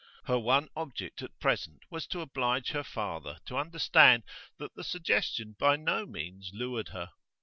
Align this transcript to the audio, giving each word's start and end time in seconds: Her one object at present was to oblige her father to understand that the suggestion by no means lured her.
Her 0.25 0.39
one 0.39 0.67
object 0.75 1.21
at 1.21 1.39
present 1.39 1.83
was 1.91 2.07
to 2.07 2.21
oblige 2.21 2.69
her 2.71 2.83
father 2.83 3.37
to 3.45 3.55
understand 3.55 4.23
that 4.57 4.73
the 4.73 4.83
suggestion 4.83 5.55
by 5.59 5.75
no 5.75 6.07
means 6.07 6.49
lured 6.55 6.87
her. 6.87 7.11